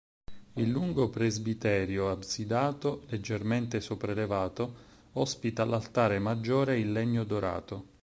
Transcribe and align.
Il 0.55 0.67
lungo 0.71 1.09
presbiterio 1.11 2.09
absidato, 2.09 3.03
leggermente 3.09 3.79
sopraelevato, 3.79 4.77
ospita 5.11 5.63
l'altare 5.63 6.17
maggiore 6.17 6.79
in 6.79 6.91
legno 6.91 7.23
dorato. 7.23 7.85